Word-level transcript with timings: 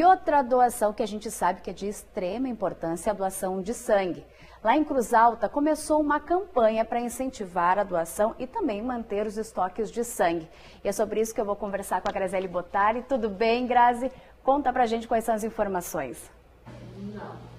E 0.00 0.02
outra 0.02 0.40
doação 0.40 0.94
que 0.94 1.02
a 1.02 1.06
gente 1.06 1.30
sabe 1.30 1.60
que 1.60 1.68
é 1.68 1.74
de 1.74 1.86
extrema 1.86 2.48
importância 2.48 3.10
é 3.10 3.12
a 3.12 3.14
doação 3.14 3.60
de 3.60 3.74
sangue. 3.74 4.24
Lá 4.64 4.74
em 4.74 4.82
Cruz 4.82 5.12
Alta 5.12 5.46
começou 5.46 6.00
uma 6.00 6.18
campanha 6.18 6.86
para 6.86 7.02
incentivar 7.02 7.78
a 7.78 7.84
doação 7.84 8.34
e 8.38 8.46
também 8.46 8.80
manter 8.80 9.26
os 9.26 9.36
estoques 9.36 9.90
de 9.90 10.02
sangue. 10.02 10.48
E 10.82 10.88
é 10.88 10.92
sobre 10.92 11.20
isso 11.20 11.34
que 11.34 11.40
eu 11.42 11.44
vou 11.44 11.54
conversar 11.54 12.00
com 12.00 12.08
a 12.08 12.12
Graziele 12.12 12.48
Botari. 12.48 13.02
Tudo 13.02 13.28
bem, 13.28 13.66
Grazi? 13.66 14.10
Conta 14.42 14.72
pra 14.72 14.86
gente 14.86 15.06
quais 15.06 15.22
são 15.22 15.34
as 15.34 15.44
informações. 15.44 16.30
Não. 16.96 17.49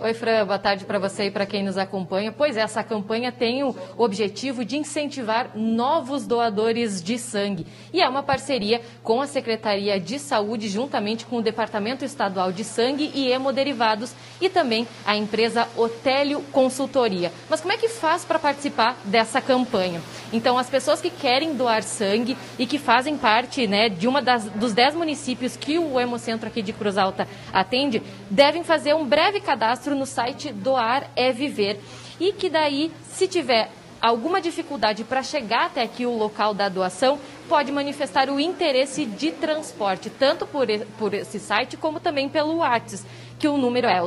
Oi, 0.00 0.14
Fran, 0.14 0.44
boa 0.44 0.58
tarde 0.58 0.84
para 0.84 0.98
você 0.98 1.26
e 1.26 1.30
para 1.30 1.46
quem 1.46 1.62
nos 1.62 1.78
acompanha. 1.78 2.32
Pois 2.32 2.56
é, 2.56 2.60
essa 2.60 2.82
campanha 2.82 3.30
tem 3.30 3.62
o 3.62 3.74
objetivo 3.96 4.64
de 4.64 4.76
incentivar 4.76 5.50
novos 5.54 6.26
doadores 6.26 7.02
de 7.02 7.18
sangue. 7.18 7.66
E 7.92 8.00
é 8.00 8.08
uma 8.08 8.22
parceria 8.22 8.80
com 9.02 9.20
a 9.20 9.26
Secretaria 9.26 10.00
de 10.00 10.18
Saúde, 10.18 10.68
juntamente 10.68 11.24
com 11.24 11.36
o 11.36 11.42
Departamento 11.42 12.04
Estadual 12.04 12.50
de 12.50 12.64
Sangue 12.64 13.12
e 13.14 13.30
Hemoderivados 13.30 14.12
e 14.40 14.48
também 14.48 14.88
a 15.06 15.16
empresa 15.16 15.68
Otélio 15.76 16.40
Consultoria. 16.50 17.30
Mas 17.48 17.60
como 17.60 17.72
é 17.72 17.76
que 17.76 17.88
faz 17.88 18.24
para 18.24 18.38
participar 18.38 18.96
dessa 19.04 19.40
campanha? 19.40 20.00
Então, 20.32 20.58
as 20.58 20.70
pessoas 20.70 21.00
que 21.00 21.10
querem 21.10 21.54
doar 21.54 21.82
sangue 21.82 22.36
e 22.58 22.66
que 22.66 22.78
fazem 22.78 23.16
parte 23.16 23.66
né, 23.66 23.88
de 23.88 24.08
uma 24.08 24.22
das, 24.22 24.44
dos 24.46 24.72
dez 24.72 24.94
municípios 24.94 25.56
que 25.56 25.78
o 25.78 26.00
Hemocentro 26.00 26.48
aqui 26.48 26.62
de 26.62 26.72
Cruz 26.72 26.96
Alta 26.96 27.28
atende, 27.52 28.02
devem 28.30 28.64
fazer 28.64 28.94
um 28.94 29.06
breve 29.06 29.40
cadastro 29.40 29.81
no 29.90 30.06
site 30.06 30.52
Doar 30.52 31.10
é 31.16 31.32
Viver. 31.32 31.80
E 32.20 32.32
que 32.32 32.48
daí, 32.48 32.92
se 33.12 33.26
tiver 33.26 33.70
alguma 34.00 34.40
dificuldade 34.40 35.04
para 35.04 35.22
chegar 35.22 35.66
até 35.66 35.82
aqui 35.82 36.06
o 36.06 36.16
local 36.16 36.54
da 36.54 36.68
doação, 36.68 37.18
pode 37.48 37.70
manifestar 37.70 38.30
o 38.30 38.40
interesse 38.40 39.04
de 39.04 39.30
transporte, 39.30 40.10
tanto 40.10 40.46
por, 40.46 40.66
por 40.98 41.14
esse 41.14 41.38
site 41.38 41.76
como 41.76 42.00
também 42.00 42.28
pelo 42.28 42.56
WhatsApp, 42.56 43.04
que 43.42 43.48
o 43.48 43.58
número 43.58 43.88
é 43.88 44.00
o 44.00 44.06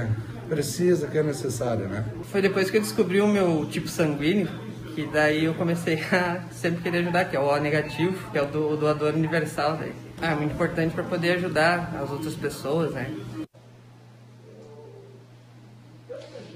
precisa, 0.47 1.07
que 1.07 1.17
é 1.17 1.23
necessário, 1.23 1.87
né? 1.87 2.05
Foi 2.23 2.41
depois 2.41 2.69
que 2.69 2.77
eu 2.77 2.81
descobri 2.81 3.21
o 3.21 3.27
meu 3.27 3.65
tipo 3.69 3.87
sanguíneo 3.87 4.49
que 4.97 5.05
daí 5.05 5.45
eu 5.45 5.53
comecei 5.53 6.01
a 6.11 6.41
sempre 6.49 6.81
querer 6.81 6.97
ajudar, 6.99 7.25
que 7.25 7.35
é 7.35 7.39
o 7.39 7.45
O 7.45 7.57
negativo, 7.57 8.31
que 8.31 8.37
é 8.39 8.41
o, 8.41 8.47
do, 8.47 8.69
o 8.69 8.75
doador 8.75 9.13
universal. 9.13 9.77
Daí. 9.77 9.93
Ah, 10.19 10.31
é 10.31 10.35
muito 10.35 10.53
importante 10.53 10.95
para 10.95 11.03
poder 11.03 11.33
ajudar 11.33 11.95
as 12.01 12.09
outras 12.09 12.33
pessoas, 12.33 12.91
né? 12.93 13.13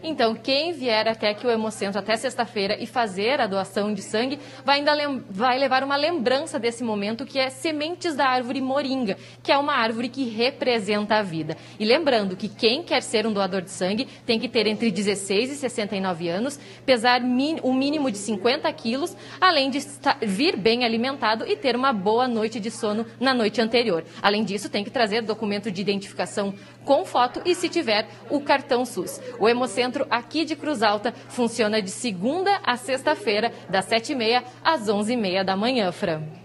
Então, 0.03 0.33
quem 0.35 0.73
vier 0.73 1.07
até 1.07 1.29
aqui 1.29 1.45
o 1.45 1.51
Hemocentro 1.51 1.99
até 1.99 2.15
sexta-feira 2.15 2.75
e 2.79 2.87
fazer 2.87 3.39
a 3.39 3.45
doação 3.45 3.93
de 3.93 4.01
sangue 4.01 4.39
vai 4.65 4.79
ainda 4.79 4.93
vai 5.29 5.59
levar 5.59 5.83
uma 5.83 5.95
lembrança 5.95 6.59
desse 6.59 6.83
momento 6.83 7.25
que 7.25 7.37
é 7.37 7.49
sementes 7.49 8.15
da 8.15 8.25
árvore 8.25 8.61
moringa, 8.61 9.15
que 9.43 9.51
é 9.51 9.57
uma 9.57 9.73
árvore 9.73 10.09
que 10.09 10.27
representa 10.27 11.15
a 11.15 11.21
vida. 11.21 11.55
E 11.79 11.85
lembrando 11.85 12.35
que 12.35 12.49
quem 12.49 12.81
quer 12.83 13.03
ser 13.03 13.27
um 13.27 13.33
doador 13.33 13.61
de 13.61 13.69
sangue 13.69 14.07
tem 14.25 14.39
que 14.39 14.49
ter 14.49 14.65
entre 14.65 14.89
16 14.89 15.51
e 15.51 15.55
69 15.55 16.29
anos, 16.29 16.59
pesar 16.85 17.21
o 17.61 17.73
mínimo 17.73 18.09
de 18.09 18.17
50 18.17 18.71
quilos, 18.73 19.15
além 19.39 19.69
de 19.69 19.79
vir 20.21 20.57
bem 20.57 20.83
alimentado 20.83 21.45
e 21.47 21.55
ter 21.55 21.75
uma 21.75 21.93
boa 21.93 22.27
noite 22.27 22.59
de 22.59 22.71
sono 22.71 23.05
na 23.19 23.33
noite 23.33 23.61
anterior. 23.61 24.03
Além 24.21 24.43
disso, 24.43 24.69
tem 24.69 24.83
que 24.83 24.89
trazer 24.89 25.21
documento 25.21 25.69
de 25.69 25.81
identificação 25.81 26.53
com 26.83 27.05
foto 27.05 27.41
e, 27.45 27.53
se 27.53 27.69
tiver, 27.69 28.07
o 28.29 28.41
cartão 28.41 28.85
SUS. 28.85 29.21
O 29.39 29.47
Hemocentro 29.47 29.90
aqui 30.09 30.45
de 30.45 30.55
Cruz 30.55 30.81
Alta 30.81 31.13
funciona 31.29 31.81
de 31.81 31.89
segunda 31.89 32.59
a 32.63 32.77
sexta-feira, 32.77 33.51
das 33.69 33.87
7h30 33.87 34.43
às 34.63 34.87
11h30 34.87 35.43
da 35.43 35.55
manhã, 35.55 35.91
Fran. 35.91 36.40